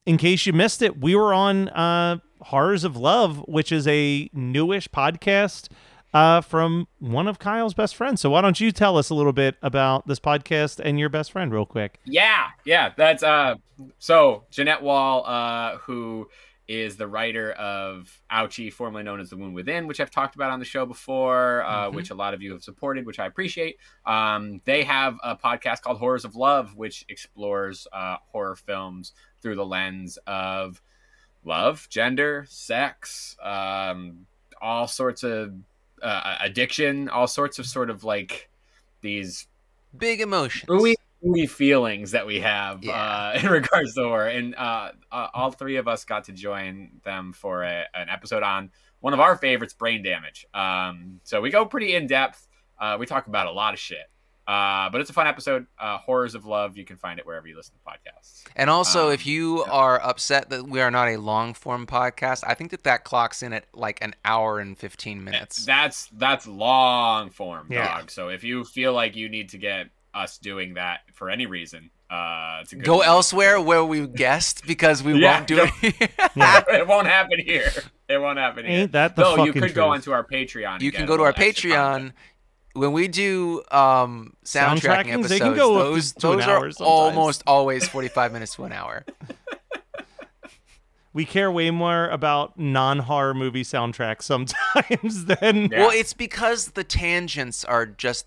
[0.05, 4.29] in case you missed it, we were on uh, Horrors of Love, which is a
[4.33, 5.69] newish podcast
[6.13, 8.21] uh, from one of Kyle's best friends.
[8.21, 11.31] So why don't you tell us a little bit about this podcast and your best
[11.31, 11.99] friend, real quick?
[12.05, 12.91] Yeah, yeah.
[12.95, 13.55] That's uh
[13.99, 16.29] so Jeanette Wall, uh, who
[16.67, 20.49] is the writer of Ouchie, formerly known as The Wound Within, which I've talked about
[20.51, 23.77] on the show before, uh, which a lot of you have supported, which I appreciate.
[24.05, 29.55] Um, they have a podcast called Horrors of Love, which explores uh, horror films through
[29.55, 30.81] the lens of
[31.43, 34.25] love, gender, sex, um,
[34.61, 35.53] all sorts of
[36.03, 38.49] uh, addiction, all sorts of sort of like
[39.01, 39.47] these
[39.97, 40.69] Big emotions.
[40.69, 44.27] ooey gooey feelings that we have uh, in regards to horror.
[44.27, 48.43] And uh, uh, all three of us got to join them for a, an episode
[48.43, 50.45] on one of our favorites, brain damage.
[50.53, 52.47] Um, so we go pretty in depth.
[52.79, 54.09] Uh, we talk about a lot of shit.
[54.47, 55.65] Uh, but it's a fun episode.
[55.79, 56.75] Uh, Horrors of Love.
[56.77, 58.43] You can find it wherever you listen to podcasts.
[58.55, 62.43] And also, Um, if you are upset that we are not a long form podcast,
[62.45, 65.65] I think that that clocks in at like an hour and 15 minutes.
[65.65, 67.99] That's that's long form, Yeah.
[67.99, 68.11] dog.
[68.11, 71.89] So if you feel like you need to get us doing that for any reason,
[72.09, 73.07] uh, it's a good Go one.
[73.07, 76.09] elsewhere where we guessed because we Yeah, won't do go- it here.
[76.79, 77.71] it won't happen here.
[78.09, 78.81] It won't happen here.
[78.81, 79.95] Ain't that the Though you fucking could go truth.
[79.95, 80.81] onto our Patreon.
[80.81, 82.11] You can go to our little extra Patreon.
[82.73, 86.43] When we do um, soundtracking Soundtrackings, episodes, they can go up to- those, an those
[86.43, 89.05] hour are almost always 45 minutes to an hour.
[91.15, 97.63] We care way more about non-horror movie soundtracks sometimes than Well, it's because the tangents
[97.63, 98.25] are just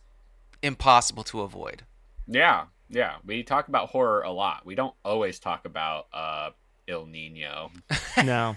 [0.62, 1.82] impossible to avoid.
[2.28, 3.16] Yeah, yeah.
[3.24, 4.64] We talk about horror a lot.
[4.64, 6.50] We don't always talk about uh,
[6.87, 7.70] Ill Niño.
[8.24, 8.56] no.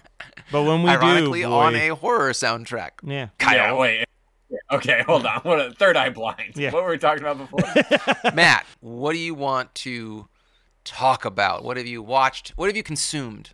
[0.51, 2.91] But when we Ironically, do, on a horror soundtrack.
[3.03, 3.29] Yeah.
[3.41, 4.05] Yeah, wait.
[4.71, 5.41] Okay, hold on.
[5.41, 6.53] What a third eye blind.
[6.55, 6.71] Yeah.
[6.71, 8.31] What were we talking about before?
[8.33, 10.27] Matt, what do you want to
[10.83, 11.63] talk about?
[11.63, 12.49] What have you watched?
[12.55, 13.51] What have you consumed?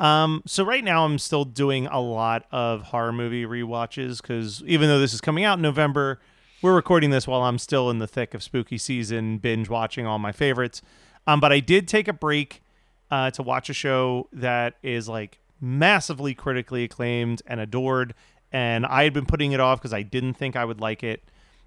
[0.00, 4.88] Um, so right now I'm still doing a lot of horror movie rewatches because even
[4.88, 6.20] though this is coming out in November,
[6.60, 10.18] we're recording this while I'm still in the thick of spooky season, binge watching all
[10.18, 10.82] my favorites.
[11.26, 12.62] Um, but I did take a break
[13.10, 18.14] uh, to watch a show that is like massively critically acclaimed and adored,
[18.52, 21.24] and I had been putting it off because I didn't think I would like it.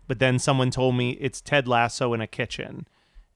[0.07, 2.87] But then someone told me it's Ted Lasso in a kitchen,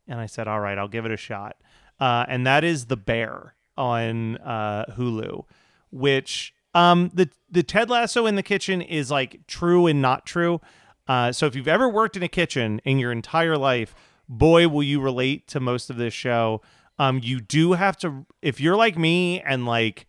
[0.08, 1.58] and I said, "All right, I'll give it a shot."
[2.00, 5.46] Uh, and that is The Bear on uh, Hulu,
[5.92, 10.62] which um, the the Ted Lasso in the kitchen is like true and not true.
[11.08, 13.96] Uh, so if you've ever worked in a kitchen in your entire life,
[14.28, 16.62] boy, will you relate to most of this show.
[17.00, 20.06] Um, you do have to if you're like me and like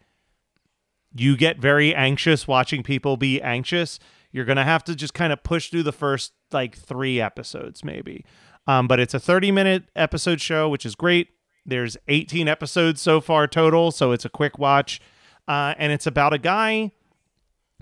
[1.15, 3.99] you get very anxious watching people be anxious,
[4.33, 8.25] you're gonna have to just kind of push through the first like three episodes, maybe.
[8.67, 11.29] Um, but it's a 30 minute episode show, which is great.
[11.67, 15.01] There's 18 episodes so far total, so it's a quick watch.
[15.49, 16.93] Uh, and it's about a guy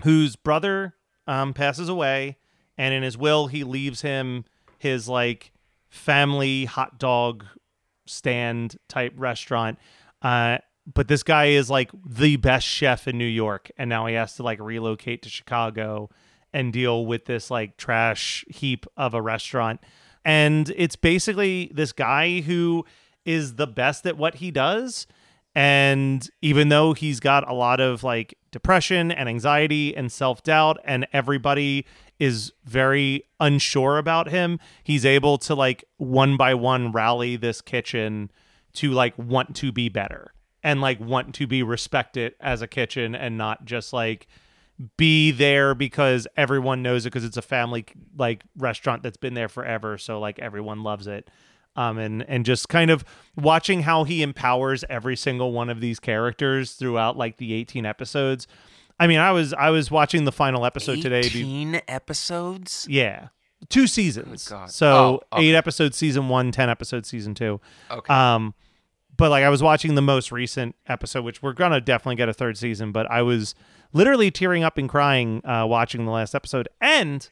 [0.01, 0.95] whose brother
[1.27, 2.37] um, passes away,
[2.77, 4.45] and in his will, he leaves him
[4.79, 5.51] his like
[5.89, 7.45] family hot dog
[8.05, 9.77] stand type restaurant.
[10.21, 10.57] Uh,
[10.93, 14.35] but this guy is like the best chef in New York, and now he has
[14.35, 16.09] to like relocate to Chicago
[16.53, 19.79] and deal with this like trash heap of a restaurant.
[20.25, 22.85] And it's basically this guy who
[23.25, 25.05] is the best at what he does.
[25.55, 30.77] And even though he's got a lot of like depression and anxiety and self doubt,
[30.85, 31.85] and everybody
[32.19, 38.31] is very unsure about him, he's able to like one by one rally this kitchen
[38.73, 43.15] to like want to be better and like want to be respected as a kitchen
[43.15, 44.27] and not just like
[44.97, 47.85] be there because everyone knows it because it's a family
[48.17, 51.29] like restaurant that's been there forever so like everyone loves it
[51.75, 53.03] Um, and and just kind of
[53.35, 58.47] watching how he empowers every single one of these characters throughout like the 18 episodes.
[59.01, 61.19] I mean, I was I was watching the final episode today.
[61.19, 62.85] Eighteen episodes.
[62.89, 63.27] yeah,
[63.69, 64.47] two seasons.
[64.49, 64.71] God.
[64.71, 64.87] So
[65.31, 65.45] Oh, okay.
[65.49, 67.61] eight episodes season one, 10 episodes season two.
[67.89, 68.13] Okay.
[68.13, 68.53] Um,
[69.19, 72.33] but like I was watching the most recent episode, which we're gonna definitely get a
[72.33, 72.91] third season.
[72.91, 73.53] But I was
[73.93, 76.69] literally tearing up and crying uh, watching the last episode.
[76.79, 77.29] And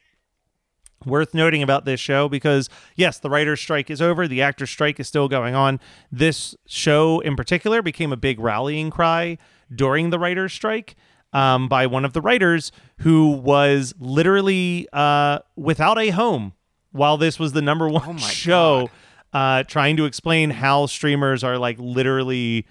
[1.06, 5.00] worth noting about this show because yes, the writer's strike is over, the actor's strike
[5.00, 5.80] is still going on.
[6.12, 9.38] This show in particular became a big rallying cry
[9.74, 10.94] during the writer's strike.
[11.30, 16.54] Um, by one of the writers who was literally uh, without a home
[16.90, 18.88] while this was the number one Oh show,
[19.32, 22.66] uh, trying to explain how streamers are like literally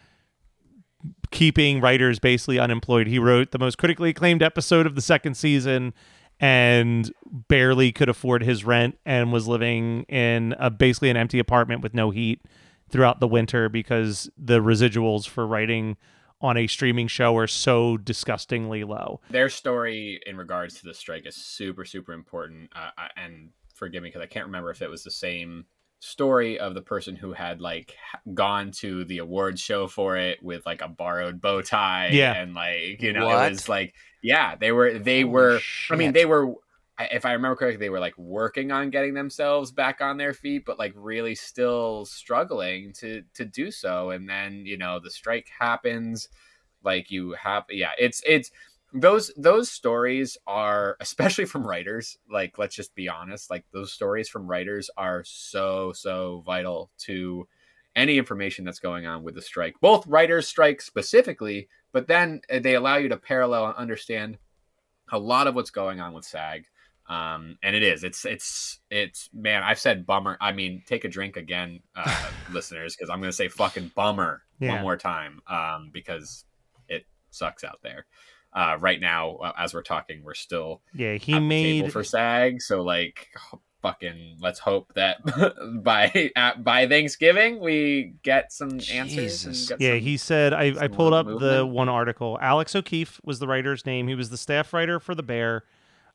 [1.31, 3.07] keeping writers basically unemployed.
[3.07, 5.93] He wrote the most critically acclaimed episode of the second season
[6.39, 7.11] and
[7.47, 11.93] barely could afford his rent and was living in a basically an empty apartment with
[11.93, 12.41] no heat
[12.89, 15.97] throughout the winter because the residuals for writing
[16.39, 19.19] on a streaming show are so disgustingly low.
[19.29, 22.69] Their story in regards to the strike is super, super important.
[22.75, 25.65] Uh, and forgive me because I can't remember if it was the same
[25.99, 27.95] story of the person who had like
[28.33, 32.09] gone to the awards show for it with like a borrowed bow tie.
[32.11, 32.33] Yeah.
[32.33, 33.47] And like, you know, What?
[33.47, 36.53] it was like, yeah, they were, they Holy were, I mean, they were,
[36.99, 40.65] if I remember correctly, they were like working on getting themselves back on their feet,
[40.65, 44.09] but like really still struggling to to do so.
[44.09, 46.27] And then you know the strike happens.
[46.83, 48.49] Like you have, yeah, it's it's
[48.93, 52.17] those those stories are especially from writers.
[52.29, 57.47] Like let's just be honest, like those stories from writers are so so vital to
[57.95, 59.75] any information that's going on with the strike.
[59.81, 64.37] Both writers strike specifically, but then uh, they allow you to parallel and understand
[65.11, 66.65] a lot of what's going on with SAG.
[67.09, 70.37] Um, and it is, it's, it's, it's, man, I've said bummer.
[70.41, 74.41] I mean, take a drink again, uh, listeners, because I'm going to say fucking bummer
[74.59, 74.73] Yeah.
[74.73, 76.43] one more time, um, because
[76.89, 78.05] it sucks out there.
[78.53, 81.93] Uh, right now, uh, as we're talking, we're still Yeah, he at the table made
[81.93, 82.61] for SAG.
[82.61, 83.27] So like,
[83.83, 85.17] fucking, let's hope that
[85.83, 89.67] by at, by Thanksgiving we get some answers.
[89.69, 92.39] Get Yeah, some- he said I, I pulled up the one article.
[92.41, 94.07] Alex O'Keefe was the writer's name.
[94.07, 95.63] He was the staff writer for The Bear.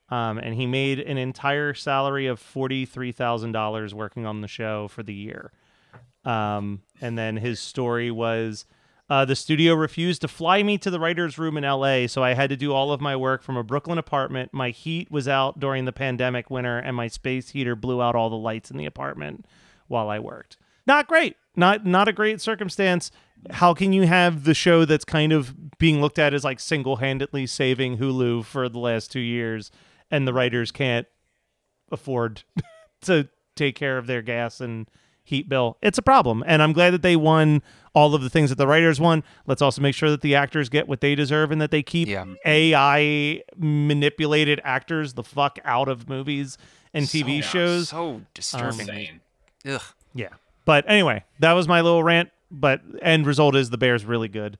[0.08, 4.48] Um, and he made an entire salary of forty three thousand dollars working on the
[4.48, 5.52] show for the year.
[6.24, 8.66] Um, and then his story was
[9.12, 12.32] uh, the studio refused to fly me to the writer's room in LA, so I
[12.32, 14.54] had to do all of my work from a Brooklyn apartment.
[14.54, 18.30] My heat was out during the pandemic winter, and my space heater blew out all
[18.30, 19.44] the lights in the apartment
[19.86, 20.56] while I worked.
[20.86, 21.36] Not great.
[21.54, 23.10] Not not a great circumstance.
[23.50, 27.48] How can you have the show that's kind of being looked at as like single-handedly
[27.48, 29.70] saving Hulu for the last 2 years
[30.10, 31.06] and the writers can't
[31.90, 32.44] afford
[33.02, 34.88] to take care of their gas and
[35.24, 35.76] heat bill.
[35.82, 36.42] It's a problem.
[36.46, 37.62] And I'm glad that they won
[37.94, 39.22] all of the things that the writers won.
[39.46, 42.08] Let's also make sure that the actors get what they deserve and that they keep
[42.08, 42.24] Yeah.
[42.44, 46.58] AI manipulated actors the fuck out of movies
[46.94, 47.88] and TV So- shows.
[47.90, 48.88] So disturbing.
[48.90, 49.20] Um, insane.
[49.68, 49.82] Ugh.
[50.14, 50.28] Yeah.
[50.64, 52.30] But anyway, that was my little rant.
[52.54, 54.58] But end result is the Bears really good.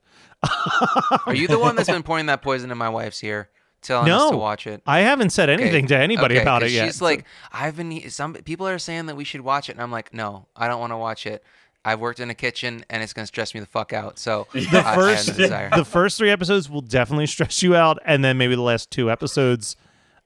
[1.27, 3.49] Are you the one that's been pouring that poison in my wife's ear,
[3.83, 4.81] telling us to No, watch it?
[4.87, 6.85] I haven't said anything to anybody Okay, about it yet.
[6.85, 8.09] She's like, I've been.
[8.09, 10.79] Some people are saying that we should watch it, and I'm like, no, I don't
[10.79, 11.43] want to watch it.
[11.85, 14.17] I've worked in a kitchen, and it's gonna stress me the fuck out.
[14.17, 15.69] So the I- I first no desire.
[15.75, 19.11] the first three episodes will definitely stress you out, and then maybe the last two
[19.11, 19.75] episodes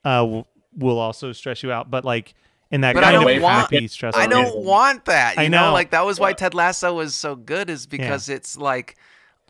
[0.05, 1.89] uh, will, will also stress you out.
[1.89, 2.35] But like
[2.69, 4.21] in that But kind of want- happy stressful.
[4.21, 5.37] I don't want that.
[5.37, 5.67] You I know?
[5.67, 5.73] know.
[5.73, 8.95] like that was why Ted Lasso was so good, is because it's like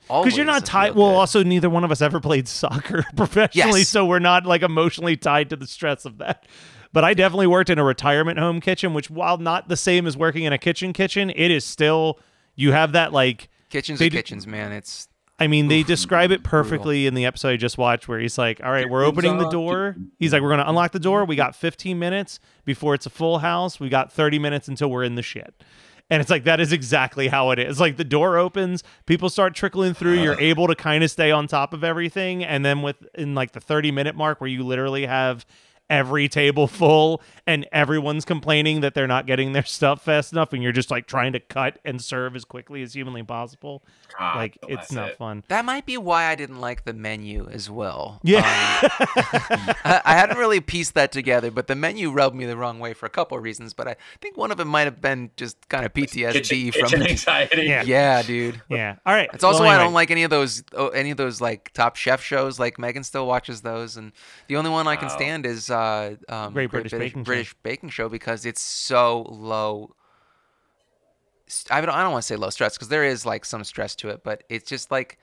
[0.07, 0.95] because you're not tied.
[0.95, 3.89] Well, Also, neither one of us ever played soccer professionally, Yes.
[3.89, 6.45] so we're not like emotionally tied to the stress of that.
[6.93, 10.15] But I definitely worked in a retirement home kitchen, which while not the same as
[10.17, 12.19] working in a kitchen kitchen, it is still
[12.55, 14.71] you have that like kitchens they kitchens, man.
[14.71, 15.07] It's
[15.39, 16.49] I mean, they Oof, describe it brutal.
[16.63, 19.49] perfectly in the episode I just watched, where he's like, "All right, we're opening the
[19.49, 21.25] door." He's like, "We're gonna unlock the door.
[21.25, 23.79] We got 15 minutes before it's a full house.
[23.79, 25.53] We got 30 minutes until we're in the shit."
[26.09, 27.79] And it's like that is exactly how it is.
[27.79, 30.13] Like the door opens, people start trickling through.
[30.21, 30.41] You're uh-huh.
[30.41, 33.91] able to kind of stay on top of everything, and then within like the 30
[33.91, 35.45] minute mark, where you literally have
[35.89, 40.61] every table full and everyone's complaining that they're not getting their stuff fast enough, and
[40.61, 43.83] you're just like trying to cut and serve as quickly as humanly possible.
[44.17, 45.17] God like it's not it.
[45.17, 45.43] fun.
[45.49, 48.19] that might be why I didn't like the menu as well.
[48.23, 48.39] Yeah.
[48.39, 48.89] Um,
[49.83, 52.93] I, I hadn't really pieced that together, but the menu rubbed me the wrong way
[52.93, 53.73] for a couple of reasons.
[53.73, 56.89] But I think one of them might have been just kind of PTSD Kitchen, from.
[56.89, 57.63] kitchen anxiety.
[57.63, 57.83] Yeah.
[57.83, 58.61] yeah, dude.
[58.69, 58.95] Yeah.
[59.05, 59.29] All right.
[59.33, 61.71] It's also Well, why I don't like any of those oh, any of those like
[61.73, 62.59] top chef shows.
[62.59, 64.11] Like Megan still watches those, and
[64.47, 65.15] the only one I can Oh.
[65.15, 65.76] stand is uh,
[66.29, 67.43] um, Great British Baking Show.
[67.63, 69.95] Baking Show because it's so low
[71.47, 73.63] s- I don't I don't want to say low stress because there is like some
[73.63, 75.17] stress to it, but it's just like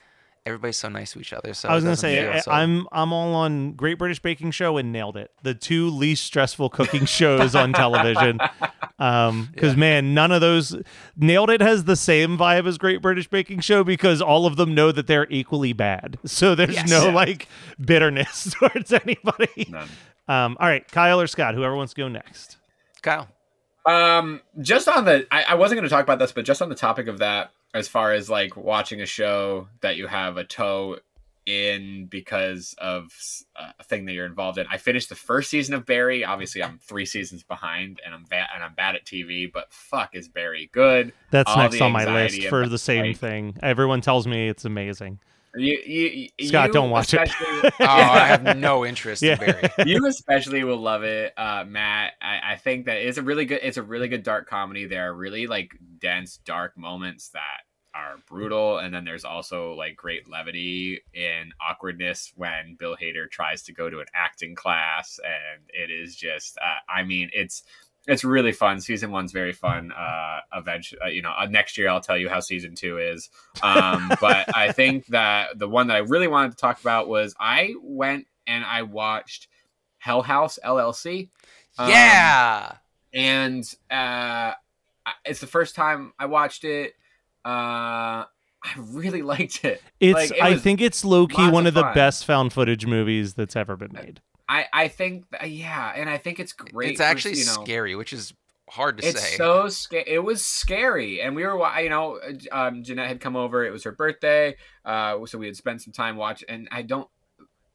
[0.46, 1.54] everybody's so nice to each other.
[1.54, 2.50] So I was gonna say feel, I, so.
[2.50, 5.30] I'm I'm all on Great British Baking Show and nailed it.
[5.42, 8.38] The two least stressful cooking shows on television.
[8.96, 10.76] Um, because man, none of those
[11.16, 14.72] nailed it has the same vibe as Great British Baking Show because all of them
[14.72, 16.16] know that they're equally bad.
[16.24, 16.88] So there's Yes.
[16.88, 17.48] no like
[17.84, 19.66] bitterness towards anybody.
[19.68, 19.88] None.
[20.28, 22.56] Um, all right, Kyle or Scott, whoever wants to go next.
[23.02, 23.28] Kyle.
[23.86, 26.70] Um, just on the, I, I wasn't going to talk about this, but just on
[26.70, 30.44] the topic of that, as far as like watching a show that you have a
[30.44, 30.98] toe
[31.46, 33.10] in because of
[33.56, 34.66] a thing that you're involved in.
[34.70, 36.24] I finished the first season of Barry.
[36.24, 39.52] Obviously, I'm three seasons behind, and I'm bad, and I'm bad at TV.
[39.52, 41.12] But fuck, is Barry good?
[41.30, 43.58] That's All next on my list for the same like- thing.
[43.62, 45.18] Everyone tells me it's amazing.
[45.56, 47.30] You, you, you, Scott, don't watch it.
[47.80, 49.32] Oh, I have no interest Yeah.
[49.32, 49.68] in Barry.
[49.86, 52.12] you especially will love it, uh, Matt.
[52.20, 53.60] I, I think that it's a really good.
[53.62, 54.86] It's a really good dark comedy.
[54.86, 57.62] There are really like dense, dark moments that
[57.94, 63.62] are brutal, and then there's also like great levity and awkwardness when Bill Hader tries
[63.64, 66.58] to go to an acting class, and it is just.
[66.58, 67.62] Uh, I mean, it's
[68.06, 68.80] it's really fun.
[68.80, 69.92] Season one's very fun.
[69.92, 73.30] Uh, eventually, uh, you know, uh, next year I'll tell you how season two is.
[73.62, 77.34] Um, but I think that the one that I really wanted to talk about was
[77.40, 79.48] I went and I watched
[79.98, 81.30] Hell House LLC.
[81.78, 82.72] Um, yeah.
[83.12, 84.52] and uh,
[85.24, 86.92] it's the first time I watched it.
[87.44, 88.24] Uh,
[88.64, 89.82] I really liked it.
[90.00, 92.86] It's Like, it I think it's low key one of of the best found footage
[92.86, 94.20] movies that's ever been made.
[94.48, 96.92] I I think yeah, and I think it's great.
[96.92, 98.34] It's for, actually you know, scary, which is
[98.68, 99.36] hard to it's say.
[99.36, 100.04] so scary.
[100.06, 102.20] It was scary, and we were, you know,
[102.52, 103.64] um, Jeanette had come over.
[103.64, 106.48] It was her birthday, uh, so we had spent some time watching.
[106.48, 107.08] And I don't.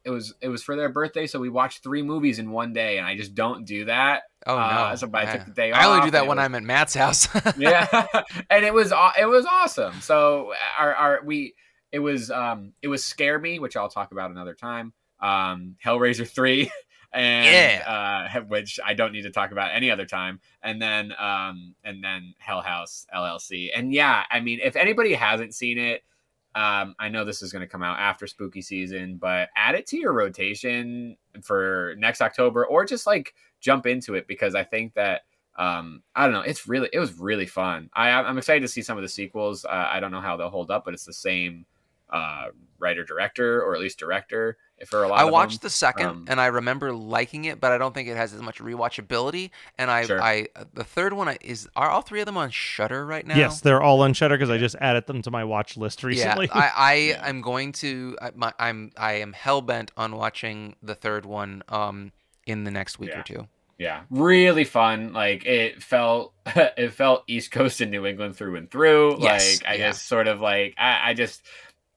[0.06, 2.98] It was it was for their birthday, so we watched three movies in one day,
[2.98, 4.24] and I just don't do that.
[4.48, 4.62] oh no.
[4.62, 6.96] uh, so I took the day I only do that when was- I'm at Matt's
[6.96, 7.28] house.
[7.58, 8.06] yeah,
[8.50, 10.00] and it was it was awesome.
[10.02, 11.54] So our our we
[11.92, 14.94] it was um it was scare me, which I'll talk about another time.
[15.20, 16.72] Um, Hellraiser three.
[17.12, 18.28] And Yeah.
[18.36, 22.04] uh, which I don't need to talk about any other time, and then um, and
[22.04, 26.04] then Hell House LLC, and yeah, I mean, if anybody hasn't seen it,
[26.54, 29.88] um, I know this is going to come out after spooky season, but add it
[29.88, 34.94] to your rotation for next October, or just like jump into it because I think
[34.94, 35.22] that
[35.58, 37.90] um, I don't know, it's really it was really fun.
[37.94, 39.66] I I'm excited to see some of the sequels.
[39.66, 41.66] Uh, I don't know how they'll hold up, but it's the same
[42.12, 44.58] uh, writer director or at least director
[44.88, 45.20] for a lot.
[45.20, 45.66] I of watched them.
[45.68, 48.42] the second Um, and I remember liking it, but I don't think it has as
[48.42, 49.52] much rewatchability.
[49.78, 50.22] And I, Sure.
[50.22, 53.36] I, the third one is are all three of them on Shudder right now?
[53.38, 56.48] Yes, they're all on Shudder because I just added them to my watch list recently.
[56.48, 58.18] Yeah, I, I am going to.
[58.22, 62.12] I, my, I'm I am hell bent on watching the third one um
[62.46, 63.20] in the next week Yeah.
[63.20, 63.48] or two.
[63.78, 65.14] Yeah, really fun.
[65.14, 69.22] Like it felt, it felt East Coast and New England through and through.
[69.22, 69.90] Yes, like I yeah.
[69.92, 71.42] just sort of like I, I just,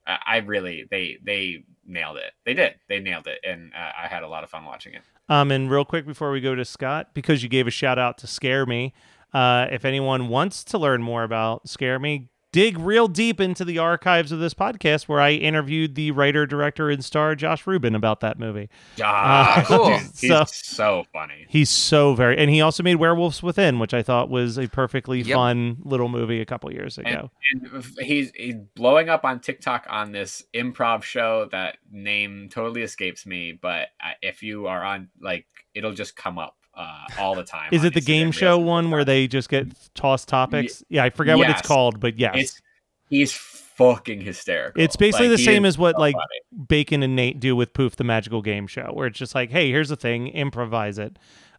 [0.07, 2.33] I I really they they nailed it.
[2.45, 2.75] They did.
[2.87, 5.01] They nailed it, and uh, I had a lot of fun watching it.
[5.29, 8.17] Um, and real quick before we go to Scott, because you gave a shout out
[8.19, 8.93] to Scare Me,
[9.33, 13.77] uh, if anyone wants to learn more about Scare Me, dig real deep into the
[13.79, 18.21] archives of this podcast where I interviewed the writer, director, and star Josh Ruben about
[18.21, 18.69] that movie.
[19.03, 19.87] Ah, cool.
[19.89, 21.45] dude, he's So- so funny.
[21.49, 25.21] He's so very, and he also made Werewolves Within, which I thought was a perfectly
[25.21, 25.35] Yep.
[25.35, 27.31] fun little movie a couple years ago.
[27.51, 32.83] And, and he's he's blowing up on TikTok on this improv show that name totally
[32.83, 33.51] escapes me.
[33.59, 37.69] But uh, if you are on, like, it'll just come up uh, all the time.
[37.71, 40.83] Is it the game Reels show one where they just get tossed topics?
[40.89, 42.35] Yeah, I forget what it's called, but yes.
[42.35, 42.61] It's
[43.09, 44.81] he's fucking hysterical.
[44.81, 46.65] It's basically Like, the same as what so like funny.
[46.67, 49.69] Bacon and Nate do with Poof the Magical Game Show, where it's just like, hey,
[49.69, 51.17] here's a thing, improvise it.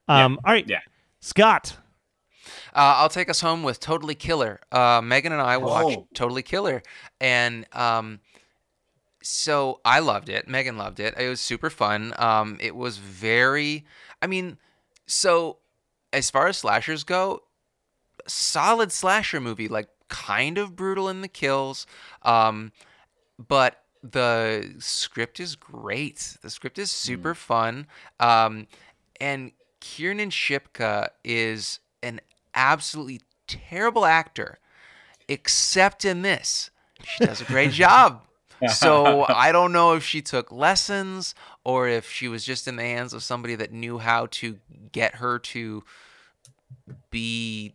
[0.09, 0.81] Um, all right, yeah.
[1.21, 1.77] Scott.
[2.75, 4.61] Uh, I'll take us home with Totally Killer.
[4.71, 6.09] Uh, Megan and I watched Oh.
[6.13, 6.83] Totally Killer,
[7.21, 8.21] and um,
[9.23, 10.47] so I loved it.
[10.47, 11.15] Megan loved it.
[11.19, 12.13] It was super fun.
[12.19, 13.87] Um, it was very.
[14.21, 14.59] I mean,
[15.07, 15.59] so
[16.13, 17.43] as far as slashers go,
[18.27, 19.69] solid slasher movie.
[19.69, 21.87] Like kind of brutal in the kills,
[22.23, 22.73] um,
[23.49, 26.37] but the script is great.
[26.43, 27.87] The script is super fun.
[28.21, 28.67] Um,
[29.21, 32.21] and Kiernan Shipka is an
[32.55, 34.59] absolutely terrible actor,
[35.29, 36.71] except in this.
[37.03, 38.23] She does a great job.
[38.69, 41.35] So I don't know if she took lessons
[41.65, 44.59] or if she was just in the hands of somebody that knew how to
[44.93, 45.85] get her to
[47.11, 47.75] be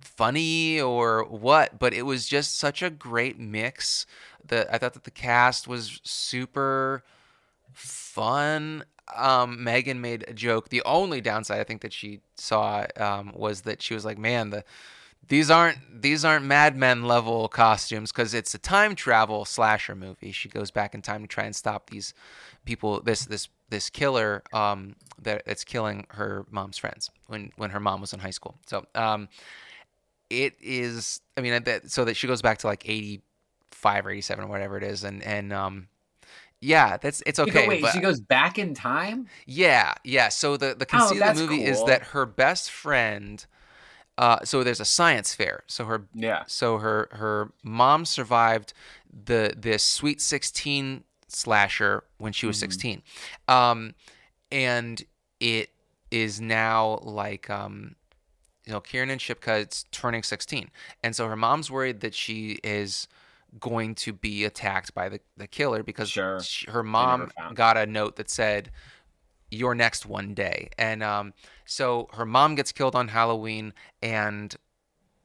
[0.00, 4.06] funny or what, but it was just such a great mix.
[4.46, 7.02] That I thought that the cast was super
[7.72, 8.84] fun.
[9.14, 10.68] Um, Megan made a joke.
[10.68, 14.50] The only downside I think that she saw um, was that she was like, "Man,
[14.50, 14.64] the
[15.28, 20.32] these aren't these aren't Mad Men level costumes because it's a time travel slasher movie.
[20.32, 22.14] She goes back in time to try and stop these
[22.64, 27.80] people, this this this killer um, that that's killing her mom's friends when when her
[27.80, 28.56] mom was in high school.
[28.66, 29.28] So um,
[30.30, 31.20] it is.
[31.36, 33.22] I mean, that so that she goes back to like eighty
[33.70, 35.88] five or eighty seven or whatever it is, and and um,
[36.60, 37.68] yeah, that's it's go- okay.
[37.68, 39.28] wait, but- she goes back in time.
[39.46, 40.28] yeah, yeah.
[40.28, 43.44] So the the Oh, conceit of the movie is that her best friend.
[44.16, 45.62] Uh, so there's a science fair.
[45.66, 46.44] So her Yeah.
[46.46, 48.72] So her her mom survived
[49.12, 52.60] the this Sweet 16 slasher when she was Mhm.
[52.60, 53.02] 16,
[53.48, 53.94] um,
[54.52, 55.02] and
[55.40, 55.70] it
[56.10, 57.96] is now like um,
[58.64, 60.70] you know Kiernan Shipka is turning 16,
[61.02, 63.08] and so her mom's worried that she is
[63.60, 66.40] going to be attacked by the, the killer because Sure.
[66.40, 68.70] she, her mom got a note that said
[69.54, 71.32] you're next one day and um,
[71.64, 74.56] so her mom gets killed on halloween and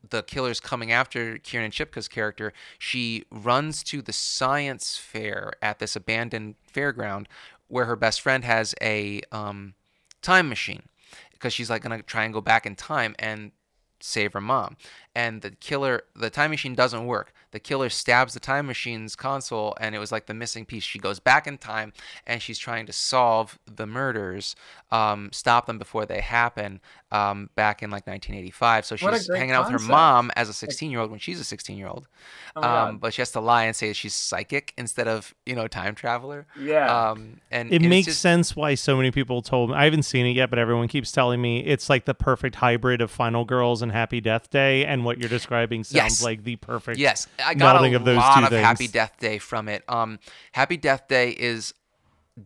[0.07, 5.95] the killer's coming after Kiernan Shipka's character, she runs to the science fair at this
[5.95, 7.25] abandoned fairground
[7.67, 9.73] where her best friend has a um,
[10.21, 10.84] time machine
[11.32, 13.51] because she's like gonna try and go back in time and
[13.99, 14.77] save her mom.
[15.15, 17.34] And the killer, the time machine doesn't work.
[17.52, 20.84] The killer stabs the time machine's console, and it was like the missing piece.
[20.84, 21.93] She goes back in time,
[22.28, 24.56] and she's trying to solve the murders,
[24.91, 26.80] um, stop them before they happen,
[27.12, 28.86] um, back in like 1985.
[28.86, 31.43] So she's hanging out with her mom as a 16 year old when she's a
[31.43, 32.08] 16 year old.
[32.56, 35.68] Oh um, but she has to lie and say she's psychic instead of you know
[35.68, 36.45] time traveler.
[36.60, 37.10] Yeah.
[37.12, 39.76] Um, and It and makes just- sense why so many people told me.
[39.76, 43.02] I haven't seen it yet, but everyone keeps telling me it's like the perfect hybrid
[43.02, 46.24] of Final Girls and Happy Death Day, and what you're describing sounds Yes.
[46.24, 48.65] like the perfect Yes, I got a of those lot two of things.
[48.65, 49.83] Happy Death Day from it.
[49.87, 50.19] Um,
[50.53, 51.73] Happy Death Day is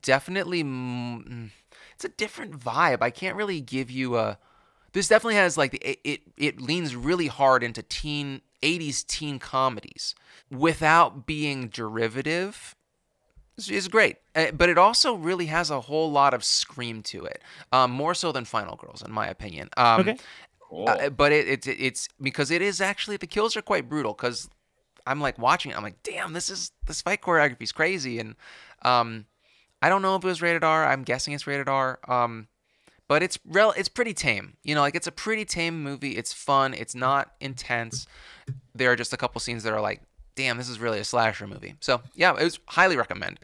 [0.02, 1.50] definitely mm,
[1.96, 3.02] it's a different vibe.
[3.02, 4.38] I can't really give you a.
[4.94, 10.16] This definitely has like it it, it leans really hard into teen 80s teen comedies
[10.50, 12.76] without being derivative.
[13.58, 17.26] It's, it's great, Uh, but it also really has a whole lot of scream to
[17.26, 19.70] it, um, more so than Final Girls, in my opinion.
[19.78, 20.18] Um, Okay.
[20.60, 20.90] Cool.
[20.90, 24.50] uh, but it, it it's because it is actually the kills are quite brutal because
[25.06, 25.78] I'm like watching it.
[25.78, 28.20] I'm like damn this is this fight choreography is crazy.
[28.20, 28.36] And
[28.84, 29.26] um
[29.82, 30.86] I don't know if it was rated R.
[30.86, 32.00] I'm guessing it's rated R.
[32.08, 32.48] Um
[33.08, 34.58] but it's rel it's pretty tame.
[34.64, 36.18] You know like it's a pretty tame movie.
[36.18, 36.74] It's fun.
[36.74, 38.08] It's not intense.
[38.74, 40.02] There are just a couple scenes that are like
[40.36, 41.76] damn this is really a slasher movie.
[41.80, 43.40] So yeah it was highly recommend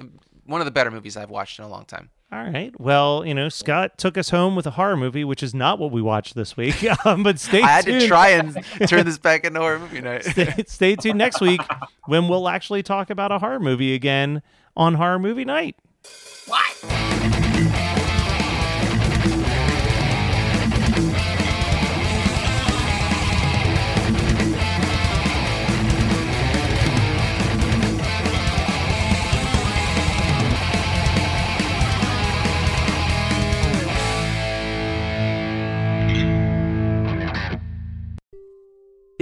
[0.45, 2.71] one of the better movies I've watched in a long time All right.
[2.79, 5.91] Well, you know, Scott took us home with a horror movie, which is not what
[5.91, 6.85] we watched this week.
[7.05, 8.01] um, but stay I had tuned.
[8.01, 8.55] to try and
[8.87, 11.61] turn this back into horror movie night stay, stay tuned next week
[12.05, 14.43] when we'll actually talk about a horror movie again
[14.77, 15.75] on Horror Movie Night.